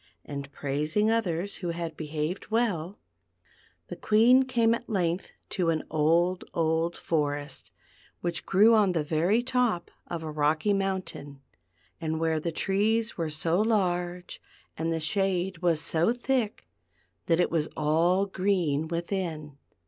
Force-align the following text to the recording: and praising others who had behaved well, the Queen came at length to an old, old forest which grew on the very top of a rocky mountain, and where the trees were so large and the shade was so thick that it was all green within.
and 0.25 0.51
praising 0.51 1.11
others 1.11 1.57
who 1.57 1.69
had 1.69 1.95
behaved 1.95 2.49
well, 2.49 2.97
the 3.87 3.95
Queen 3.95 4.41
came 4.41 4.73
at 4.73 4.89
length 4.89 5.31
to 5.47 5.69
an 5.69 5.83
old, 5.91 6.43
old 6.55 6.97
forest 6.97 7.69
which 8.19 8.43
grew 8.43 8.73
on 8.73 8.93
the 8.93 9.03
very 9.03 9.43
top 9.43 9.91
of 10.07 10.23
a 10.23 10.31
rocky 10.31 10.73
mountain, 10.73 11.39
and 11.99 12.19
where 12.19 12.39
the 12.39 12.51
trees 12.51 13.15
were 13.15 13.29
so 13.29 13.61
large 13.61 14.41
and 14.75 14.91
the 14.91 14.99
shade 14.99 15.59
was 15.59 15.79
so 15.79 16.11
thick 16.13 16.67
that 17.27 17.39
it 17.39 17.51
was 17.51 17.69
all 17.77 18.25
green 18.25 18.87
within. 18.87 19.55